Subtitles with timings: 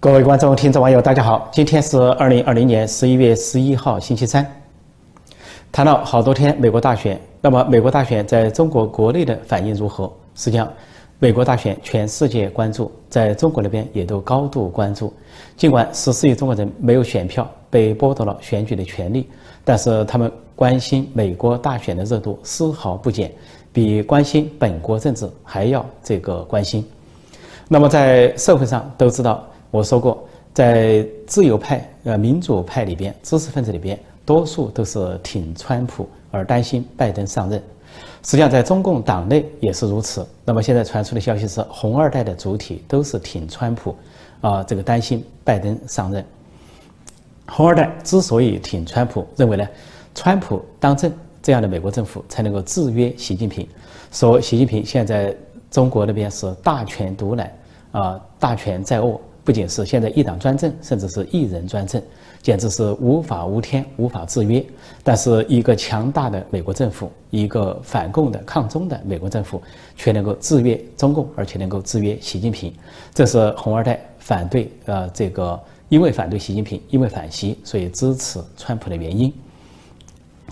[0.00, 1.48] 各位观众、听众、网友，大家好！
[1.52, 4.46] 今天是二零二零年十一月十一号，星期三。
[5.72, 10.08] 谈了好多天美国大选，那么美国大选在中国国内的反应如何？
[10.36, 10.72] 实际上，
[11.18, 15.12] 美国大选全世界关注，在中国那边也都高度关注。
[15.56, 19.28] 尽管十四亿中国人没有选票，被剥夺了选举的权利，
[19.64, 23.32] 但是他们关心美国大选的热度丝毫不减，
[23.72, 26.88] 比关心本国政治还要这个关心。
[27.66, 29.44] 那么在社会上都知道。
[29.70, 37.62] 我说过，在自由派、呃民主派里边，知识分子里边，多数都是挺川普，而担心拜登上任。
[38.22, 40.26] 实际上，在中共党内也是如此。
[40.44, 43.94] 那么现在传出的消息是，红二代的主体都是挺川普，
[44.40, 46.24] 啊，这个担心拜登上任。
[47.46, 49.66] 红二代之所以挺川普，认为呢，
[50.14, 53.66] 川普当政这样的美国政府才能够制约习近平。
[54.12, 55.34] 说习近平现在
[55.70, 57.52] 中国那边是大权独揽，
[57.92, 59.20] 啊，大权在握。
[59.48, 62.02] 不仅是现在一党专政，甚至是一人专政，
[62.42, 64.62] 简直是无法无天、无法制约。
[65.02, 69.62] 但是，一个强大的美国政府，一个反共的、抗中的美国政府，
[69.96, 72.70] 却能够制约中共，而且能够制约习近平。
[73.14, 79.32] 这是红二代反对呃这个，因为反对习近平，因为反习，所以支持川普的原因。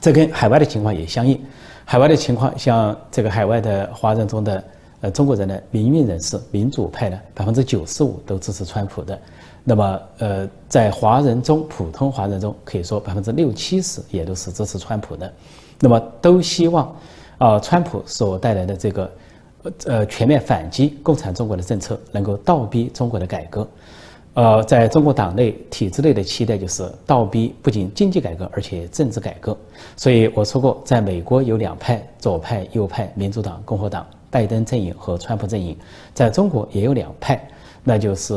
[0.01, 1.39] 这跟海外的情况也相应。
[1.85, 4.65] 海外的情况，像这个海外的华人中的。
[5.11, 9.19] 中国人的民运人士、民主派呢，百分之九十五都支持川普的。
[9.69, 15.33] 那么，呃，在华人中，普通华人中，可以说百分之六七十也都是支持川普的。
[15.81, 16.95] 那么，都希望
[17.39, 19.11] 啊，川普所带来的这个
[19.87, 23.67] 呃全面反击共产中国的政策，能够倒逼中国的改革。
[24.35, 29.57] 呃，在中国党内体制内的期待就是倒逼不仅经济改革，而且政治改革。
[29.97, 34.07] 所以我说过，在美国有两派：左派、右派，民主党、共和党。
[34.37, 35.75] 拜登阵营和川普阵营，
[36.13, 37.41] 在中国也有两派，
[37.83, 38.35] 那就是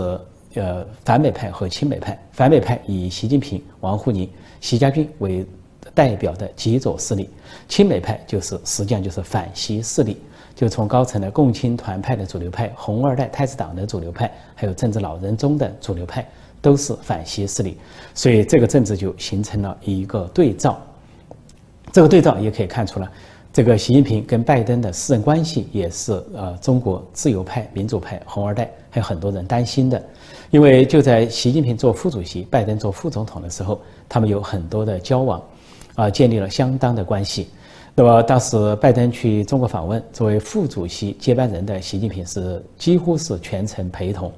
[0.54, 2.18] 呃反美派和亲美派。
[2.32, 4.30] 反美派以习近平、王沪宁、
[4.62, 5.46] 习家军为
[5.94, 7.30] 代表的极左势力，
[7.68, 10.16] 亲美派就是实际上就是反西势力，
[10.56, 16.26] 就从高层的共青团派的主流派、红二代太子党的主流派，还有政治老人中的主流派，
[16.62, 17.78] 都是反西势力。
[18.16, 20.82] 所以这个政治就形成了一个对照，
[21.92, 23.10] 这个对照也可以看出来。
[23.52, 30.02] 这个习近平跟拜登的私人关系也是呃中国自由派、民主派、红二代还有很多人担心的，
[30.52, 35.44] 因为就在习近平做副主席、拜登做副总统的时候，他们有很多的交往，
[35.96, 37.50] 啊，建立了相当的关系。
[37.96, 44.32] 那么当时拜登去中国访问，作为副主席接班人的习近平是几乎是全程陪同，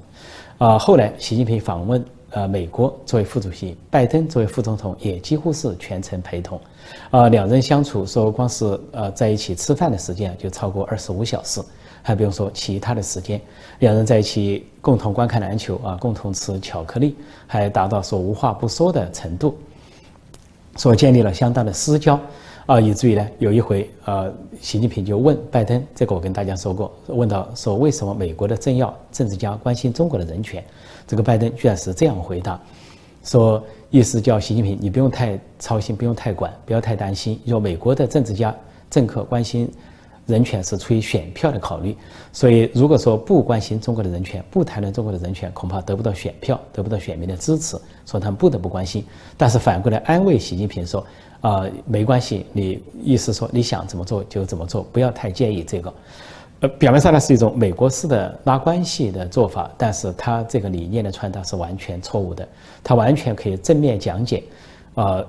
[0.56, 2.02] 啊，后来习近平访问。
[2.32, 6.58] 呃，美国作为副主席，拜登作为副总统，也几乎是全程陪同。
[7.10, 11.60] 啊，两人相处说光是呃在一起吃饭的时间就超过二十五小时，
[12.02, 13.38] 还不用说其他的时间。
[13.80, 17.14] 两人在一起共同观看篮球啊，共同吃巧克力，
[17.46, 19.58] 还达到说无话不说的程度，
[20.76, 22.18] 所建立了相当的私交。
[22.66, 30.62] 啊，以至于呢，有一回，呃，习近平就问拜登，这个我跟大家说过，问到说为什么美国的政要、政治家关心中国的人权，
[31.04, 32.60] 这个拜登居然是这样回答，
[33.24, 38.54] 说意思叫习近平，你不用太操心，不用太管，不要太担心，说美国的政治家、
[38.88, 39.68] 政客关心
[40.26, 41.96] 人权是出于选票的考虑，
[42.32, 49.04] 所以如果说不关心中国的人权，不谈论中国的人权，恐怕得不到选票，得不到选民的支持，所以他们不得不关心，
[49.36, 51.04] 但是反过来安慰习近平说。
[51.42, 55.92] 啊，没关系，你意思说你想怎么做就怎么做，不要太介意这个。
[56.60, 62.46] 呃，表面上呢是一种美国式的拉关系的做法，但是他这个理念的传达是完全错误的。
[62.84, 64.44] 他完全可以正面讲解，
[64.94, 65.26] 呃，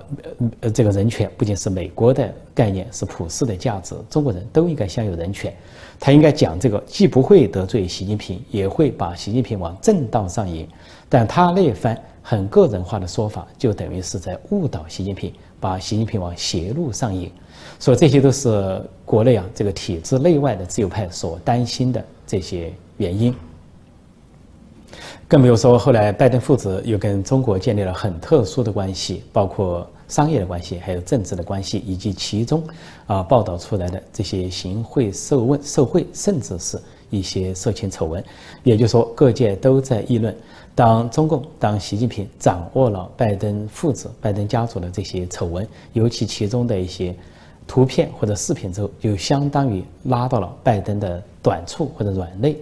[0.74, 5.52] 这个人权不仅是美国的概念，是普世的价值，中国人都应该享有人权。
[5.98, 10.68] 他应该讲这个，既不会得罪习近平，也会把习近平往正道上引。
[11.08, 15.32] 但他那番很个人化的说法，就等于是在误导习近平。
[15.60, 17.32] 把习近平往邪路上引，
[17.78, 23.34] 所以这些都是国内啊这个体制内外的自由派所担心的这些原因。
[25.26, 32.62] 更没有说后来拜登父子又跟中国建立了很特殊的关系，包括商业的关系，还有政治的关系，以及其中
[33.06, 36.78] 啊报道出来的这些行贿受问受贿，甚至是
[37.10, 38.22] 一些色情丑闻。
[38.62, 40.34] 也就是说，各界都在议论。
[40.76, 47.14] 当中共、当习近平掌握了拜登父子、拜登家族的这些丑闻，尤其其中的一些
[47.64, 52.56] 图片或者视频之后，就相当于拉到了拜登的短处或者软肋。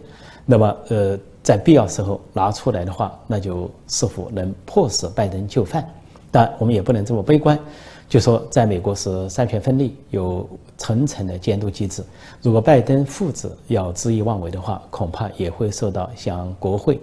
[0.44, 5.85] 那么，呃，在必要时候拿出来的话，那就是否能迫使拜登就范？
[6.31, 7.59] 但我们也不能这么悲观，
[8.09, 10.49] 就说在美国是三权分立，有
[10.79, 12.03] 层层的监督机制。
[12.41, 17.00] 如果拜登父子要恣意妄为的话，恐怕也会受到像国会。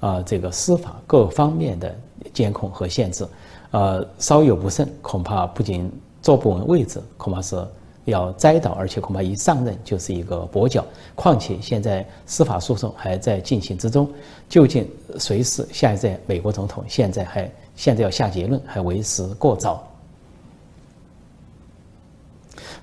[0.00, 1.94] 啊这个司法各方面的
[2.34, 3.24] 监控和限制，
[3.70, 5.88] 呃，稍有不慎，恐怕不仅
[6.20, 7.56] 坐不稳位置，恐怕是
[8.04, 10.84] 要栽倒，而且恐怕一上任就是一个跛脚。
[11.14, 14.08] 况且现在司法诉讼还在进行之中，
[14.48, 14.88] 究竟
[15.18, 19.86] 谁是下一任美国总统，现在还现在要下结论还为时过早。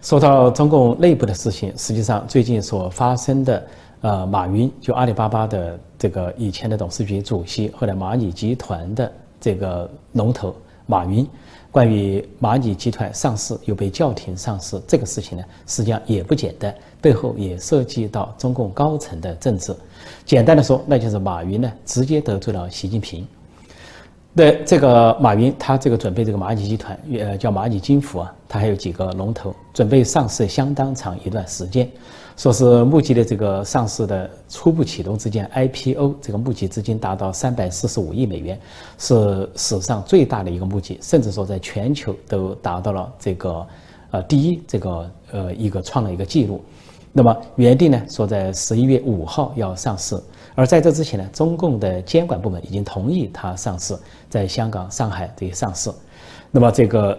[0.02, 3.68] 说到中共内部的事情，实际上最近所发生的，
[4.00, 9.12] 呃，马云就阿里巴巴的这个以前的董事局主席，后来蚂蚁集团的
[9.42, 10.56] 这个龙头
[10.86, 11.28] 马云，
[11.72, 19.76] 关于蚂蚁集团上市又被叫停上市这个事情呢，实际上也不简单，背后也涉及到中共高层的政治。
[20.26, 23.28] 简单的说，那就是马云呢直接得罪了习近平。
[24.32, 31.90] 那这个马云，他这个准备这个蚂蚁集团，呃，叫蚂蚁金服啊，他还有几个龙头，准备上市相当长一段时间，
[32.38, 38.58] 说是募集的这个上市的初步启动资金 IPO，这个募集资金达到三百四十五亿美元，
[39.00, 43.68] 是史上最大的一个募集，甚至说在全球都达到了这个，
[44.12, 46.64] 呃，第一这个呃一个创了一个记录。
[47.12, 50.16] 那么原定呢说在十一月五号要上市。
[50.60, 53.98] 而在这之前呢，中共的监管部门已经同意它上市，
[54.30, 55.90] 在香港、上海这些上市。
[56.52, 57.18] 那么这个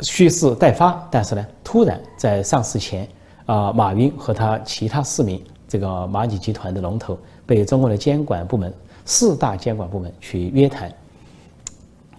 [0.00, 3.06] 蓄势待发，但是呢，突然在上市前，
[3.44, 8.72] 啊，马云和他其他四名这个蚂蚁集团的龙头被中国的监管部门
[9.04, 10.90] 四大监管部门去约谈。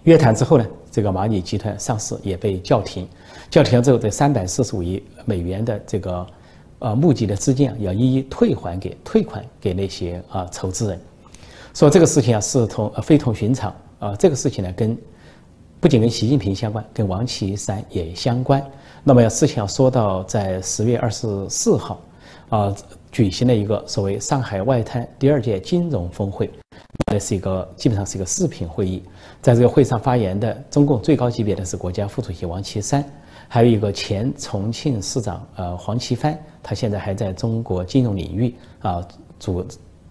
[0.04, 3.08] 约谈之后呢，这个蚂蚁集团上市也被叫停。
[3.50, 6.24] 叫停了之后，这三百四十五亿美元的这个。
[6.82, 11.00] 呃，募集的资金啊，要一一退还给退款给那些啊筹资人，
[11.72, 14.16] 说这个事情啊是同非同寻常啊。
[14.16, 14.98] 这个事情呢，跟
[15.78, 18.60] 不仅跟习近平相关，跟王岐山也相关。
[19.04, 22.00] 那么要事情要说到在十月二十四号
[22.48, 22.74] 啊
[23.12, 26.50] 举行了一个所谓上海外滩第二届金融峰会，
[27.12, 29.00] 那是一个基本上是一个视频会议，
[29.40, 33.04] 在这个会上发言的中共最高级别的是国家副主席王岐山。
[33.48, 39.06] 还有一个前重庆市长，呃，黄奇帆，他现在还在中国金融领域啊
[39.38, 39.66] 主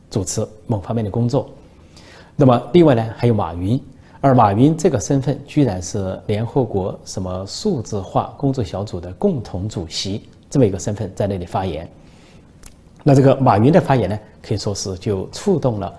[0.10, 1.50] 主持某方面的工作。
[2.36, 3.82] 那么另外呢，还有马云，
[4.20, 11.90] 而马云这个身份居然是联合国什么数字化工作小组的共同主席这么一个身份在那里发言。
[13.04, 15.94] 那这个马云的发言呢，可以说是就触动了，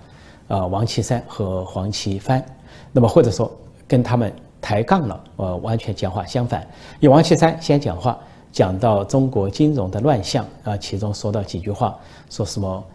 [0.49, 2.43] 呃，王岐山和黄奇帆，
[2.91, 3.51] 那么或者说
[3.87, 4.31] 跟他们。
[4.65, 6.65] 抬杠了，呃，完全讲话相反。
[7.01, 8.17] 以王岐山先讲话，
[8.53, 11.97] 讲到中国金融的乱象啊，其中说到几句话，
[12.29, 12.85] 说什么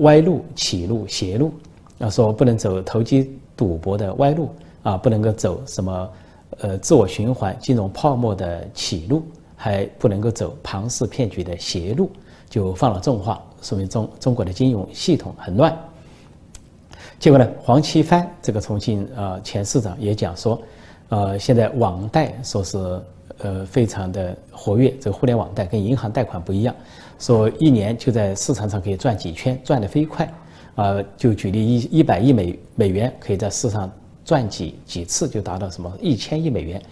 [0.00, 1.50] 歪路、起路、邪路，
[1.98, 4.50] 啊，说不能走投机赌博的歪路
[4.82, 6.10] 啊，不能够走什么
[6.60, 9.22] 呃自我循环、金融泡沫的起路，
[9.56, 12.10] 还不能够走庞氏骗局的邪路，
[12.50, 15.74] 就放了重话，说明中中国的金融系统很乱。
[17.18, 20.60] 结果呢，黄奇帆这个重庆啊前市长也讲说。
[21.08, 22.76] 呃，现在网贷说是
[23.38, 26.74] 呃非常的活跃，这个互联网贷跟银行贷款不一样，
[27.18, 30.28] 说一年就在市场上可以转几圈，转得飞快，
[30.74, 33.88] 啊，就举例一一百亿美美元可以在市场
[34.24, 36.82] 转几几次就达到什么一千亿美元，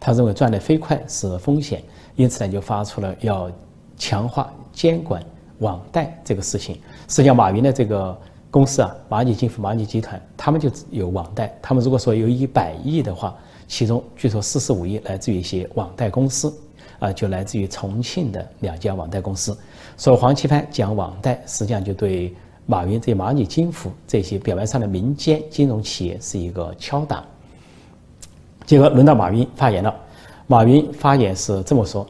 [0.00, 1.80] 他认为转得飞快是风险，
[2.16, 3.48] 因此呢就发出了要
[3.96, 5.22] 强化监管
[5.60, 6.74] 网贷这个事情。
[7.06, 8.18] 实际上，马云的这个
[8.50, 13.32] 公司啊，蚂蚁金服、蚂蚁集团，他们就有网贷，他们如果说有一百亿的话。
[13.70, 16.52] 其中据说四十五亿来自于一些网贷公司，
[16.98, 19.56] 啊，就来自于重庆的两家网贷公司。
[19.96, 22.34] 说黄奇帆讲网贷，实际上就对
[22.66, 27.24] 马云这蚂蚁金服这些表面上的民间金融企业是一个敲打。
[28.66, 29.94] 结果轮到马云发言了，
[30.48, 32.04] 马云发言是这么说：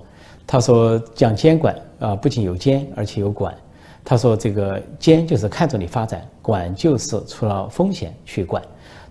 [0.46, 3.54] 他说讲监管啊，不仅有监，而且有管。
[4.02, 8.62] 他说这个监就是看着你发展，管就是出了风险去管。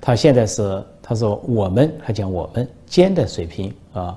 [0.02, 0.84] 他现在是。
[1.02, 4.16] 他说：“我们还讲我们监的水平啊，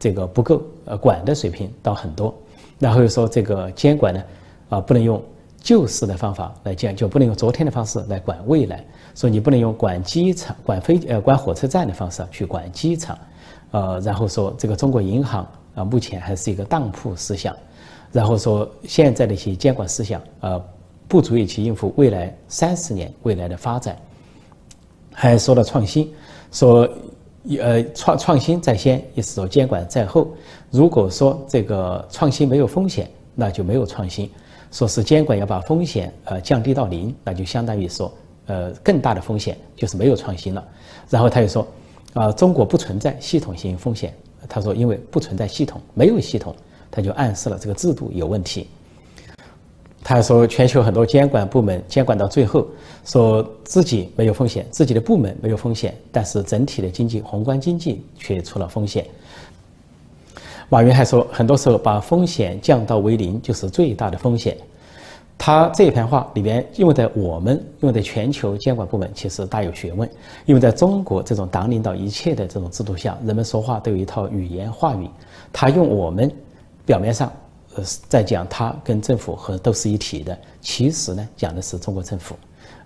[0.00, 2.34] 这个不够，呃，管的水平倒很多。
[2.78, 4.22] 然后又说这个监管呢，
[4.70, 5.22] 啊，不能用
[5.60, 8.82] 旧式的方法来监，就不能用昨天的方式来管未来。
[9.14, 13.18] 说你不能用管机场、管飞呃管火车站的方式去管机场，
[13.72, 17.54] 呃，然后说这个中国银行啊，目前还是一个当铺思想。
[18.10, 20.64] 然后说现在的一些监管思想呃，
[21.06, 23.94] 不足以去应付未来三十年未来的发展。
[25.12, 26.12] 还说了创新。”
[26.52, 26.88] 说，
[27.58, 30.28] 呃，创创新在先，意思说监管在后。
[30.70, 34.30] 如果说这个创新没有风险，那就没有创新。
[34.70, 38.12] 说是监管要把风险呃降低到零，那就相当于说，
[38.46, 40.62] 呃，更大的风险就是没有创新了。
[41.08, 41.66] 然后他又说，
[42.14, 44.14] 啊，中国不存在系统性风险。
[44.48, 46.54] 他说，因为不存在系统，没有系统，
[46.90, 48.68] 他就暗示了这个制度有问题。
[50.04, 50.14] 他。
[50.14, 52.66] 还说，全球很多监管部门监管到最后，
[53.04, 59.06] 说自己没有风险，自己的部门没有风险，但是整体的经济、宏观经济却出了风险。
[60.68, 64.56] 马云还说，很多时候把风险降到为零就是最大的风险。
[65.38, 70.08] 他这一番话里面用在“我们”用在全球监管部门其实大有学问，
[70.46, 75.08] 因为在中国这种党领导一切的这种制度下，人们说话都有一套语言话语。
[75.52, 76.30] 他用“我们”，
[76.86, 77.32] 表面上
[77.74, 82.36] 呃在讲他跟政府和都是一体的，其实呢讲的是中国政府，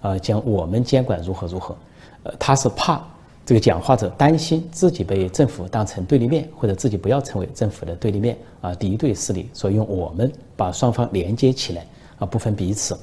[0.01, 1.77] 呃讲我们监管如何如何，
[2.23, 3.03] 呃他是怕
[3.45, 11.87] 这个讲话者担心自己被政府当成对立面，或者自己不要成为政府的对立面啊敌对势力，所以用“我们”把双方连接起来。
[12.19, 12.99] 啊，不分彼此。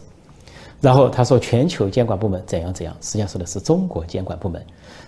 [0.81, 4.59] 然后他说，全球监管部门怎样怎样，实际上说的是中国监管部门，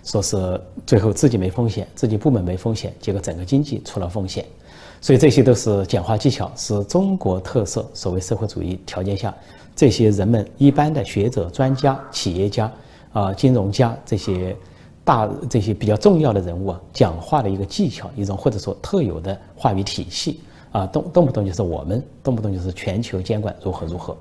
[0.03, 4.45] 说是最后自己没风险，自己部门没风险，结果整个经济出了风险。
[5.05, 7.87] 所以这些都是讲话技巧，是中国特色。
[7.93, 9.31] 所谓社会主义条件下，
[9.75, 12.71] 这些人们一般的学者、专家、企业家
[13.13, 14.57] 啊、金融家这些
[15.03, 20.39] 大这些比较重要的人物啊，讲话的一个技巧，一种或者说特有的话语体系。
[20.71, 24.17] 啊，动动不动就是我们，动不动就是全球监管如何如何。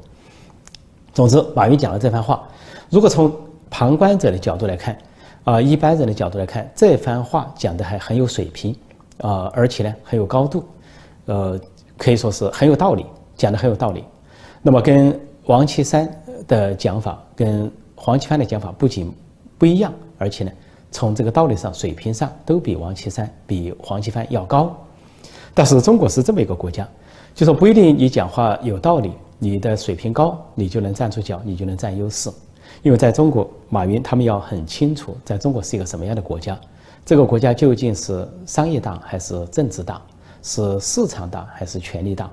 [1.14, 2.46] 总之，马云讲了这番话，
[2.90, 3.34] 如果从
[3.70, 4.98] 旁观者的角度来看，
[5.44, 8.76] 啊，一般人的角度来看，这番话讲的还很有水平，
[9.18, 10.64] 啊，而且呢很有高度，
[11.26, 11.61] 呃，
[11.97, 13.06] 可以说是很有道理，
[13.37, 14.04] 讲的很有道理。
[14.62, 16.09] 那么跟王岐山
[16.49, 19.12] 的讲法，跟黄奇帆的讲法不仅
[19.59, 20.50] 不一样，而且呢，
[20.90, 24.75] 从这个道理上、水平上都比王岐山、比黄奇帆要高。
[25.54, 26.88] 但是中国是这么一个国家，
[27.35, 32.28] 就说不一定你讲话有道理，你的水平高，你就能站住脚，你就能占优势。
[32.83, 36.59] 因为在中国，马云他们要很清楚，在中国是一个什么样的国家，
[37.04, 40.00] 这个国家究竟是商业大还是政治大，
[40.42, 42.30] 是市场大还是权力大，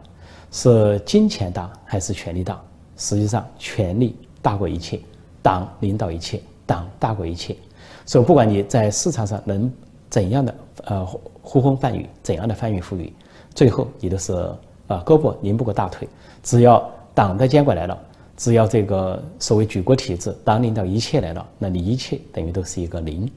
[0.51, 2.61] 是金钱大还是权力大？
[2.95, 4.99] 实际上，权力大过一切，
[5.41, 7.55] 党领导一切，党大过一切。
[8.05, 9.71] 所以，不管你在市场上能
[10.09, 10.55] 怎样的。
[10.85, 11.05] 呃，
[11.43, 13.13] 呼风唤雨，怎样的翻云覆雨，
[13.53, 14.33] 最后你都是
[14.87, 16.07] 啊，胳膊拧不过大腿。
[16.41, 17.95] 只要党的监管来了，
[18.35, 23.29] 只要这个所谓举国体制，党领导一切来了，那你一切等于都是一个零。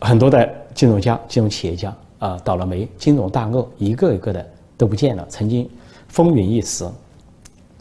[0.00, 5.26] 很多的金融家、金融企业家啊，倒了霉，金融大鳄一个一个的都不见了。
[5.28, 5.68] 曾经
[6.08, 6.84] 风云一时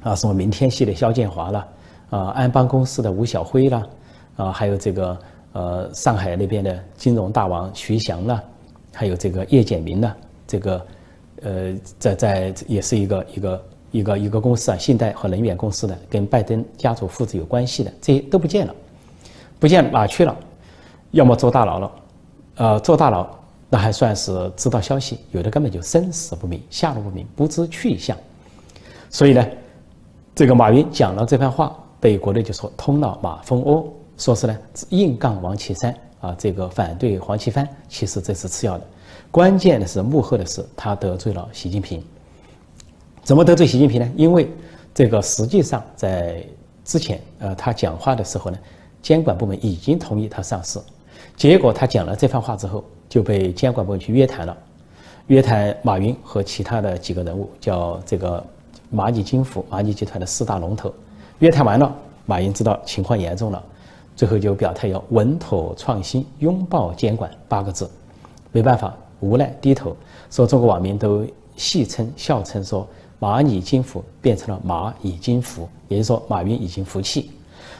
[0.03, 1.67] 啊，什么明天系的肖建华了，
[2.09, 3.89] 啊，安邦公司的吴晓辉了，
[4.35, 5.17] 啊，还有这个。
[5.53, 8.39] 呃，上海那边的金融大王徐翔呢，
[8.93, 10.85] 还有这个叶简明呢，这个
[11.41, 18.75] 呃，在在也是一个一个一个一个公司啊，信贷和能源公司的，跟拜登家族父子有关系的，这些都不见了，
[19.57, 20.35] 不见哪去了？
[21.09, 21.91] 要么坐大牢了，
[22.57, 23.27] 呃，坐大牢
[23.69, 28.17] 那还算是知道消息，有的根本就生死不明，下落不明，不知去向。
[29.09, 29.47] 所以呢，
[30.35, 33.93] 这个马云讲了这番话，被国内就说通了马蜂窝。
[34.17, 34.57] 说是呢，
[34.89, 38.83] 硬杠王岐山啊，这个反对黄奇帆，其实这是次要的，
[39.29, 42.03] 关键的是幕后的是他得罪了习近平。
[43.21, 44.11] 怎么得罪习近平呢？
[44.15, 44.49] 因为
[44.95, 46.43] 这个实际上在
[46.83, 48.57] 之前，呃，他讲话的时候呢，
[49.03, 50.79] 监管部门已经同意他上市，
[51.37, 54.57] 结果他讲了这番话之后，就被监管部门去约谈了，
[55.27, 58.43] 约谈马云和其他的几个人物，叫这个
[58.91, 60.91] 蚂蚁金服、蚂蚁集团的四大龙头，
[61.37, 63.63] 约谈完了，马云知道情况严重了。
[64.15, 67.87] 最后就表态要稳妥创新、拥抱监管八个字，
[68.51, 69.95] 没办法，无奈低头。
[70.31, 71.23] 说中国网民都
[71.55, 72.87] 戏称、笑称说
[73.21, 77.29] “蚂蚁金服”变成了“蚂蚁金服”，也就是说马云已经服气。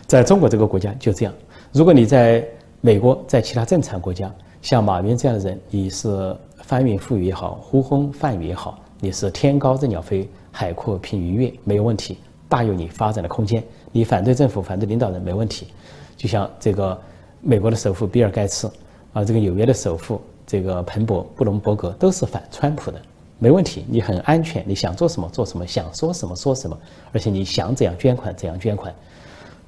[0.05, 1.33] 在中国这个国家就这样。
[1.73, 2.47] 如果你在
[2.88, 12.17] 美国，在其他正常国家，像马云这样的人，你是翻云覆雨也好，呼风唤雨也好，你是天高任鸟飞，海阔凭鱼跃，没有问题，
[12.48, 13.62] 大有你发展的空间。
[13.91, 15.67] 你反对政府、反对领导人没问题。
[16.15, 16.98] 就像这个
[17.41, 18.72] 美国的首富比尔盖茨
[19.12, 23.01] 啊，这个纽约的首富这个彭博布隆伯格都是反川普的，
[23.38, 26.79] 没问题，你很安全，你想做什么做什么，想说什么说什么，
[27.12, 28.96] 而且你想怎样捐款怎样捐款。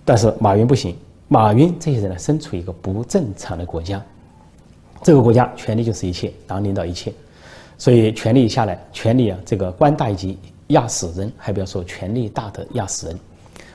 [0.06, 0.96] 但是马云不行，
[1.31, 4.03] 马云这些人呢，身处一个不正常的国家，
[5.03, 7.13] 这个国家权力就是一切，党领导一切，
[7.77, 13.19] 所以权力下来，权力啊，这个官大一级压死人，还不要说权力大的压死人。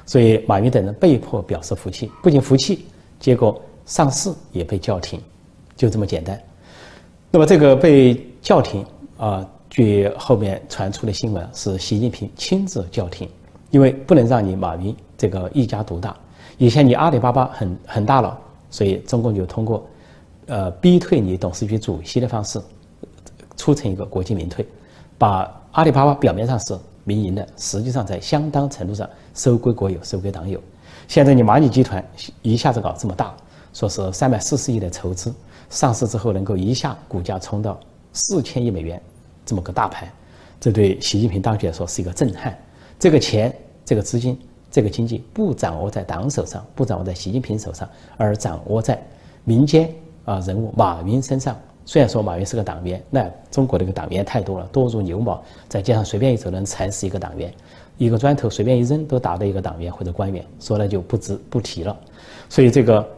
[0.04, 2.87] 所以马云等人被迫表示服气，不仅服气，
[3.20, 5.20] 结果上市也被叫停，
[5.76, 6.37] 就这么简单。
[7.30, 8.84] 那么这个被叫停
[9.16, 13.28] 啊，据后面传出的新闻是习近平亲自叫停，
[13.70, 16.16] 因为不能让你马云这个一家独大。
[16.58, 18.38] 以前你阿里巴巴很很大了，
[18.70, 19.87] 所以中共就通过
[20.46, 22.61] 呃逼退你董事局主席的方式，
[23.56, 24.66] 促成一个国进民退，
[25.18, 30.61] 把阿里巴巴表面上是民营的，实际上在相当程度上收归国有、收归党有。
[31.08, 32.02] 现在你蚂蚁集团
[32.42, 33.34] 一下子搞这么大，
[33.73, 35.34] 说是三百四十亿的筹资，
[35.68, 37.78] 上市之后能够一下股价冲到
[38.12, 39.02] 四千亿美元，
[39.44, 40.08] 这么个大盘，
[40.61, 42.56] 这对习近平当局来说是一个震撼。
[42.99, 44.38] 这个钱、这个资金、
[44.75, 49.00] 这个经济不掌握在党手上，不掌握在习近平手上，而掌握在
[49.45, 49.88] 民间
[50.25, 51.57] 啊人物马云身上。
[51.85, 57.54] 虽然说马云是个党员，那中国这个党员太多了，多如牛毛，在街上随便一走人才是一个党员。
[57.99, 61.97] 一个砖头随便一扔都打到一个党员或者官员，说了就不值不提了。
[62.49, 63.09] 所以这个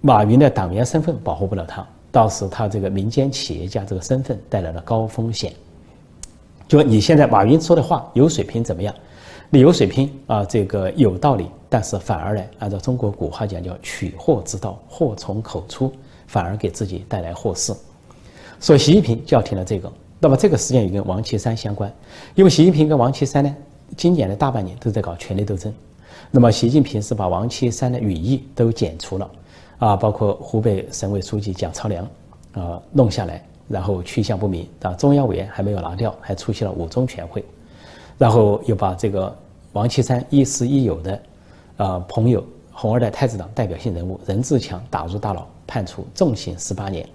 [0.00, 5.52] 马云的党员身份保护不了他，倒是他这个民间企业家这个身份带来了高风险。
[6.66, 8.92] 就你现在马云说的话有水平怎么样？
[9.54, 15.92] 你有水平啊，这个有道理，但是反而呢，按照中国古话讲叫取祸之道，祸从口出，
[16.26, 17.72] 反而给自己带来祸事。
[18.58, 21.88] 所以习近平叫停了这个，那么这个事件也跟王岐山相关，
[22.34, 23.56] 因为习近平跟王岐山呢。
[23.96, 25.72] 今年的大半年都在搞权力斗争，
[26.32, 29.30] 那么习近平是把王岐山的羽翼都剪除了，
[29.78, 32.04] 啊，包括湖北省委书记蒋超良，
[32.54, 37.44] 啊，弄下来，然后去向不明，啊，中央委员还没有拿掉，还出席了五中全会，
[38.18, 39.36] 然后又把这个
[39.74, 41.22] 王岐山亦师亦友的，
[41.78, 47.08] 呃，朋友红二代太子党代表性人物任志强打入大牢，判处重刑十八年，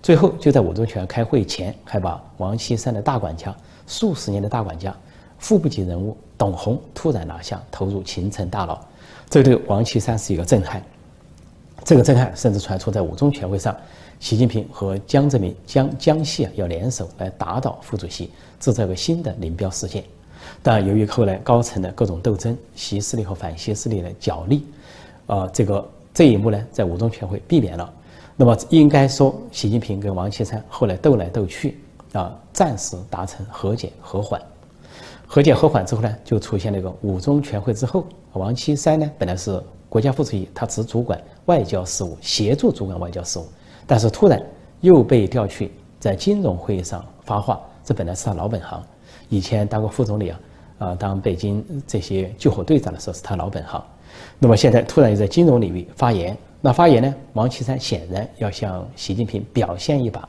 [0.00, 3.54] 最后就在五中全会开会前，还把王岐山的大管家
[3.88, 4.94] 数十年的大管家。
[5.38, 8.78] 副部级人物董宏突然拿下，投入秦城大牢，
[9.28, 10.80] 这对王岐山是一个震撼。
[11.84, 13.76] 这个震撼甚至传出在五中全会上，
[14.20, 20.04] 习近平和江泽民、江江西啊要联手来打倒副主席，制造个新的林彪事件。
[20.66, 24.66] 但由于后来高层的各种斗争，习势力和反习势力的角力，
[25.28, 27.88] 啊，这个这一幕呢，在五中全会避免了。
[28.34, 31.78] 那么应该说，习近平跟王岐山后来斗来斗去，
[32.14, 34.42] 啊，暂时达成和解和缓。
[35.24, 43.46] 和解和缓之后呢，就出现了一个五中全会之后，王岐山呢本来是国家副主席，他只主管外交事务，协助主管外交事务，
[43.86, 44.42] 但是突然
[44.80, 48.82] 又被调去在金融会议上发话，这本来是他老本行，
[49.28, 50.40] 以前当过副总理啊，
[50.78, 53.82] 啊当北京这些救火队长的时候是他老本行，
[54.38, 60.28] 那么现在突然又在金融领域发言，那发言呢，王岐山显然要向习近平表现一把，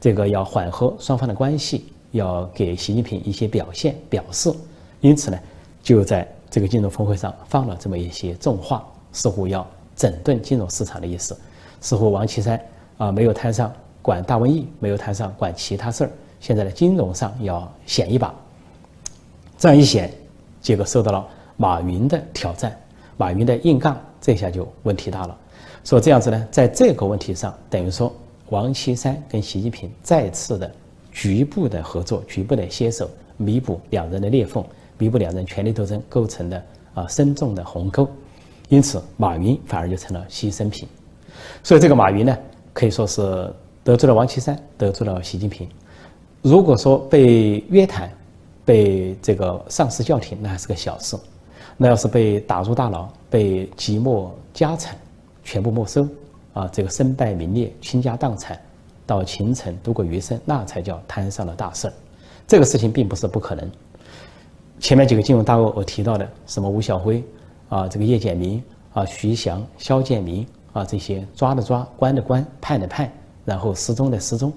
[0.00, 1.86] 这个要缓和双方的关系。
[2.12, 4.50] 要给习近平一些表现表示，
[5.00, 5.38] 因此呢，
[5.82, 11.36] 就在这个金融峰会上放了这么一些重话，似乎要整顿金融市场的意思。
[11.82, 12.58] 似乎王岐山
[12.96, 13.70] 啊没有摊上
[14.00, 18.34] 管大瘟疫，没有摊上管其他事儿，现在的金融上要显一把。
[19.58, 20.10] 这样一显，
[20.60, 22.78] 结果受到了马云的挑战，
[23.16, 25.38] 马云的硬杠，这下就问题大了。
[25.84, 28.14] 说这样子呢，在这个问题上，等于说
[28.50, 30.70] 王岐山跟习近平再次的。
[31.12, 34.62] 局部的合作，局部的携手，弥补两人的裂缝，
[34.98, 38.06] 弥补两人权力斗争构成的啊深重的鸿沟，
[38.68, 40.86] 因此马云反而就成了牺牲品。
[41.62, 42.36] 所以这个马云呢，
[42.74, 43.50] 可以说是
[43.82, 45.66] 得罪了王岐山，得罪了习近平。
[46.42, 48.12] 如果说被约谈，
[48.66, 51.16] 被这个上司叫停，那还是个小事；
[51.78, 54.94] 那要是被打入大牢，被即没家产，
[55.42, 56.06] 全部没收，
[56.52, 58.60] 啊，这个身败名裂，倾家荡产。
[59.08, 61.88] 到秦城度过余生，那才叫摊上了大事。
[62.44, 63.70] 这个事情并不是不可能。
[64.80, 67.22] 前面几个金融大鳄我提到的，什么吴晓辉
[67.68, 68.60] 啊，这个叶简明
[68.92, 73.08] 啊，徐翔、肖建明啊，这些抓的抓，关的关，判的判，
[73.44, 74.52] 然后失踪的失踪，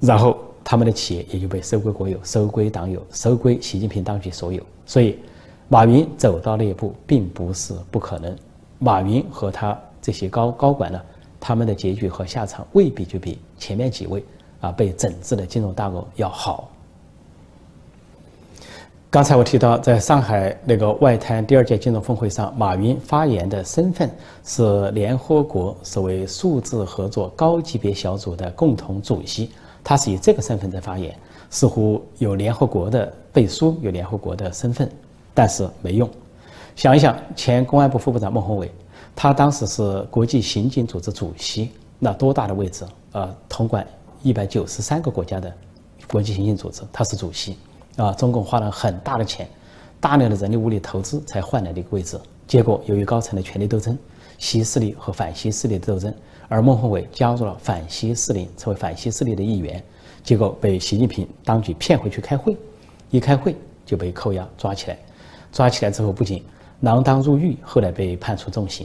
[0.00, 4.62] 然后他们的企业也就被收归国有、收归党有、收归习近平当局所有。
[4.86, 5.18] 所以，
[5.68, 8.36] 马云走到那一步并不是不可能。
[8.78, 11.00] 马云和他这些高高管呢？
[11.38, 14.22] 他们的结局和下场未必就比前面几位
[14.60, 16.70] 啊被整治的金融大鳄要好。
[19.08, 24.08] 刚才我提到，在上海那个外滩第二届金融峰会上，马云发言的身份
[24.44, 29.50] 是联合国所谓数字合作高级别小组的共同主席，
[29.82, 31.16] 他是以这个身份在发言，
[31.50, 34.90] 似乎有联合国的背书，有联合国的身份，
[35.34, 36.08] 但是没用。
[36.76, 38.70] 想一想，前公安部副部长孟宏伟。
[39.16, 42.86] 他当时是国际刑警组织主席，那多大的位置？
[43.12, 43.86] 呃，统管
[44.22, 45.52] 一百九十三个国家的
[46.06, 47.56] 国际刑警组织，他是主席。
[47.96, 49.46] 啊，中共花了很大的钱，
[49.98, 52.18] 大量的人力物力投资才换来的一个位置。
[52.46, 53.98] 结果由于高层的权力斗争，
[54.38, 56.14] 西势力和反西势力的斗争，
[56.50, 59.80] 而孟宏伟加入了反西势力，成为反西势力的一员，
[60.24, 62.56] 结果被习近平当局骗回去开会，
[63.08, 63.54] 一开会
[63.86, 64.98] 就被扣押抓起来，
[65.52, 66.42] 抓起来之后不仅
[66.82, 68.84] 锒铛入狱，后来被判处重刑。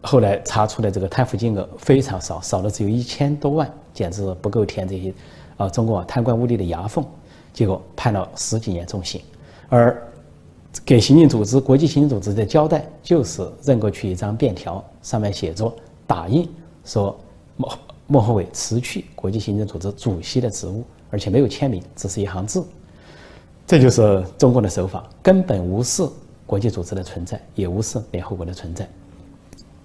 [0.00, 5.12] 后来查出的这个贪腐金额非常少，少的只有一千多万，简直不够填这些，
[5.58, 7.04] 啊，中国贪官污吏的牙缝。
[7.52, 9.20] 结果判了十几年重刑，
[9.68, 10.02] 而
[10.86, 15.70] 给刑警组织、国际刑警组织的交代就是任过去一张便条，上面写着
[16.06, 16.48] 打印
[16.84, 17.18] 说
[17.56, 22.64] 莫莫厚伟辞去国际刑警组织主席的职务，而且没有签名，只是一行字。
[23.66, 26.06] 这就是中国的手法，根本无视
[26.44, 28.86] 国际组织的存在，也无视联合国的存在。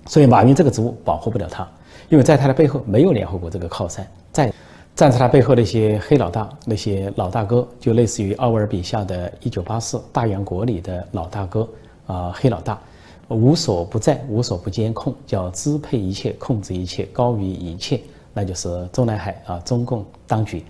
[0.07, 1.65] 所以马云这个职务保护不了他，
[2.09, 4.51] 因为在他的背后没有联合国这个靠山，在
[4.95, 11.69] 站在他背后那些黑老大、那些老大哥，就类似于奥威尔笔下的《一九八四》大洋国里的老大哥
[12.07, 12.81] 啊，黑老大，
[13.29, 18.01] 无所不在，无所不监控，叫支配一切，控制一切，高于一切，
[18.33, 20.63] 那就是中南海啊，中共当局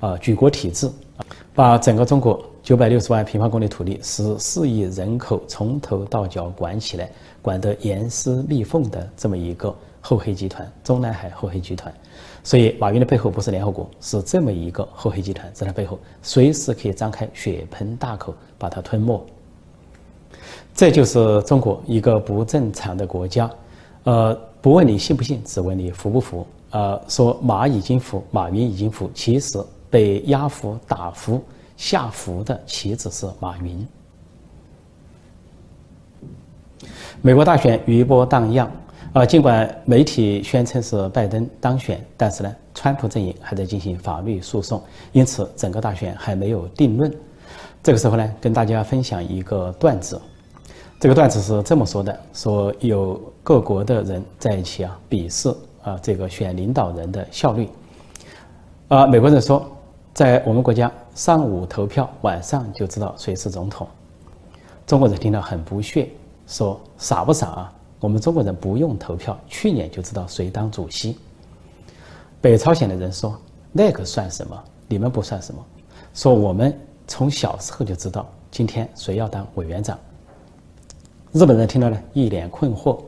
[0.00, 0.90] 啊，举国体制，
[1.54, 2.42] 把整个中国。
[2.62, 7.10] 九百六十万平方公里土地，十四亿人口从头到脚管起来，
[7.42, 11.92] 管得严丝密缝的这么一个厚黑集团——中南海厚黑集团。
[12.44, 19.20] 所以，马云的背后不是联合国，是这么一个厚黑集团，在他背后随时可以张开血盆大口把它吞没。
[20.74, 23.50] 这就是中国一个不正常的国家。
[24.04, 26.46] 呃，不问你信不信，只问你服不服。
[26.70, 31.42] 呃，说马已经服，马云已经服，其实被压服、打服。
[31.76, 33.86] 下服的棋子是马云。
[37.20, 38.70] 美国大选余波荡漾，
[39.12, 44.80] 啊，尽管媒体宣称是拜登当选，但是呢，川普阵营还在进行法律诉讼，
[45.10, 47.12] 因此整个大选还没有定论。
[47.82, 50.20] 这个时候呢，跟大家分享一个段子，
[51.02, 57.68] 这个段子是这么说的：说有各国的人在一起啊，比试啊，这个选领导人的效率。
[58.86, 59.68] 啊，美国人说。
[60.14, 63.88] 在我们国家，上午投票，晚上就知道谁是总统。
[64.86, 66.08] 中国人听了很不屑，
[66.46, 67.72] 说：“傻不傻啊？
[67.98, 71.18] 我们中国人不用投票，去年就知道谁当主席。”
[72.42, 73.36] 北朝鲜的人说
[73.72, 74.64] ：“那个算什么？
[74.86, 75.64] 你们不算什么。”
[76.14, 79.98] 说我们从小时候就知道今天谁要当委员长。
[81.32, 82.98] 日本人听了呢，一脸困惑，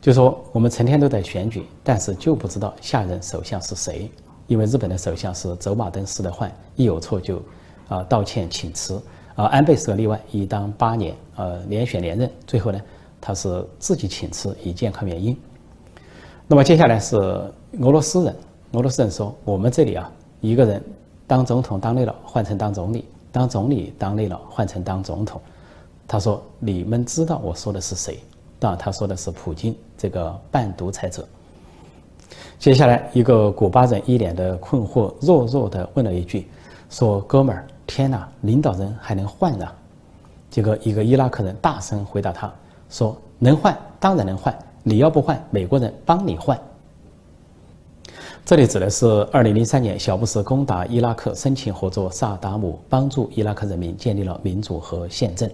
[0.00, 4.10] 就说：“我们成天都在选举，但是就不知道下任首相是谁。”
[4.48, 7.40] 因为日本的首相是走马灯似的换，一有错就，
[7.88, 9.00] 啊道歉请辞，
[9.36, 12.80] 啊安倍是个例外，一当八年，呃连选连任，最后呢
[13.20, 15.38] 他是自己请辞以健康原因。
[16.48, 17.52] 那么接下来是俄
[17.92, 18.36] 罗斯人，
[18.72, 20.82] 俄罗斯人说我们这里啊一个人
[21.24, 25.40] 当总统当累了换成当总理，当总理当累了换成当总统。
[26.10, 28.18] 他说你们知道我说的是谁？
[28.58, 31.24] 当然他说的是普京这个半独裁者。
[32.58, 36.48] 接下来，一个古巴人一脸的困惑，弱弱的问了一句
[36.90, 39.72] ：“说哥们儿，天哪，领导人还能换啊？”
[40.50, 42.52] 结果，一个伊拉克人大声回答他
[42.88, 44.52] 说：“能换，当然能换。
[44.82, 46.60] 你要不换，美国人帮你换。”
[48.44, 55.48] 这里指的是2003年小布什攻打伊拉克，申请合作萨达姆，帮助伊拉克人民建立了民主和宪政。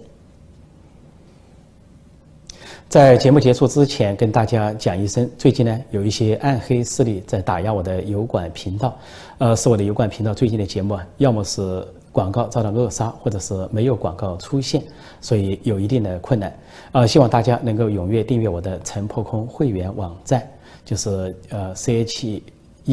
[2.89, 8.97] 在节目结束之前，跟大家讲一声，最近呢有一些暗黑势力在打压我的油管频道，
[9.39, 14.81] 呃，是我的油管频道最近的节目啊，要么是广告遭到扼杀，或者是没有广告出现，
[15.19, 16.57] 所以有一定的困难，
[16.93, 20.49] 呃，希望大家能够踊跃订阅我的陈破空会员网站，
[20.85, 22.41] 就是呃 C H。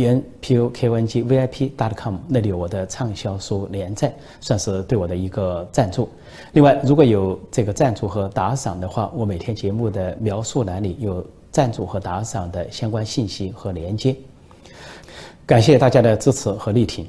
[0.03, 6.09] E n p u k o n g v i p dot com 那里有我的畅销书连载，算是对我的一个赞助。
[6.53, 14.17] 另外，如果有这个赞助和打赏的话，我每天节目的描述栏里有赞助和打赏的相关信息和连接。
[15.47, 17.07] 感谢大家的支持和力挺，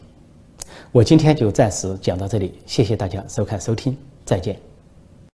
[0.92, 4.75] 我今天就暂时讲到这里，谢谢大家收看收听，再见。